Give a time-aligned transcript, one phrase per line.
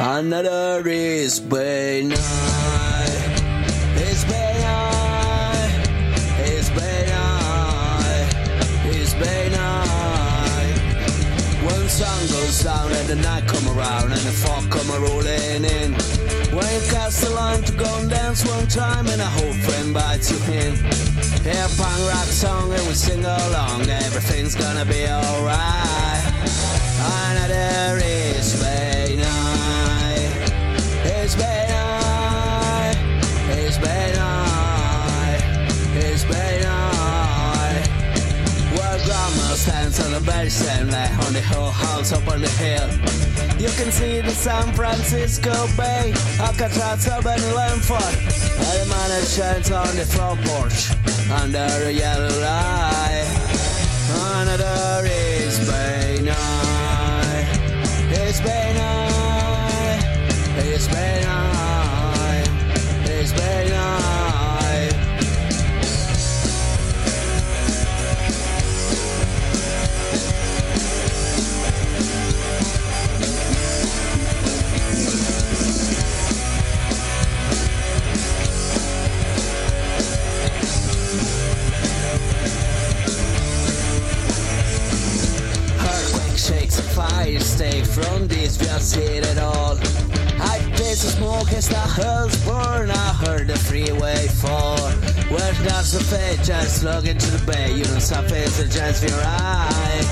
[0.00, 2.18] Another East Bay night.
[3.96, 5.88] It's Bay night.
[6.46, 6.70] It's
[9.50, 10.78] night.
[11.64, 15.94] One sun goes down and the night come around and the fog come rolling in.
[16.54, 19.92] When you cast the line to go and dance one time and a whole friend
[19.92, 20.76] bites you in.
[21.42, 23.88] Hear a punk rock song and we sing along.
[23.90, 26.07] Everything's gonna be alright.
[39.68, 40.94] Grandma stands
[41.26, 42.88] on the hill house up on the hill.
[43.60, 48.14] You can see the San Francisco Bay, Alcatraz and Lanford.
[48.56, 50.90] And the man shines on the front porch
[51.30, 53.28] under a yellow light.
[54.40, 57.48] Another East Bay night.
[58.10, 60.02] It's Bay night.
[60.64, 61.37] It's Bay night.
[86.98, 89.78] fire stay from this, we'll see it all.
[90.52, 94.90] I taste the smoke as the hills burn, I heard the freeway fall.
[95.30, 97.72] Where does the fate just look into the bay?
[97.72, 100.08] You don't stop it, the chance we ride.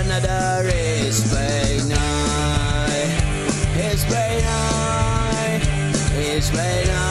[0.00, 3.12] Another East Bay night.
[3.76, 5.62] It's bay night.
[6.16, 7.03] It's bay night.